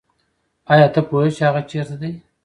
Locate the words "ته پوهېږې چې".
0.93-1.43